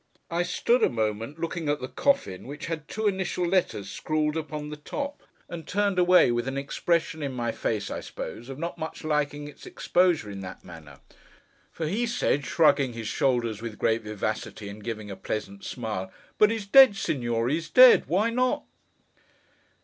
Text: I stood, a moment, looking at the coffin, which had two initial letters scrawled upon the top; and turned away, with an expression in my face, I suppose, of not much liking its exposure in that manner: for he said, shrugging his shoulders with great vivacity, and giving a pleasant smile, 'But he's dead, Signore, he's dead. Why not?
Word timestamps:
I 0.31 0.41
stood, 0.41 0.81
a 0.81 0.89
moment, 0.89 1.37
looking 1.39 1.69
at 1.69 1.79
the 1.79 1.87
coffin, 1.87 2.47
which 2.47 2.65
had 2.65 2.87
two 2.87 3.05
initial 3.05 3.45
letters 3.45 3.87
scrawled 3.91 4.35
upon 4.35 4.69
the 4.71 4.75
top; 4.77 5.21
and 5.47 5.67
turned 5.67 5.99
away, 5.99 6.31
with 6.31 6.47
an 6.47 6.57
expression 6.57 7.21
in 7.21 7.33
my 7.33 7.51
face, 7.51 7.91
I 7.91 7.99
suppose, 7.99 8.49
of 8.49 8.57
not 8.57 8.79
much 8.79 9.03
liking 9.03 9.47
its 9.47 9.67
exposure 9.67 10.31
in 10.31 10.39
that 10.39 10.65
manner: 10.65 11.01
for 11.71 11.85
he 11.85 12.07
said, 12.07 12.47
shrugging 12.47 12.93
his 12.93 13.07
shoulders 13.09 13.61
with 13.61 13.77
great 13.77 14.01
vivacity, 14.01 14.69
and 14.69 14.83
giving 14.83 15.11
a 15.11 15.15
pleasant 15.15 15.63
smile, 15.63 16.11
'But 16.39 16.49
he's 16.49 16.65
dead, 16.65 16.95
Signore, 16.95 17.49
he's 17.49 17.69
dead. 17.69 18.05
Why 18.07 18.31
not? 18.31 18.63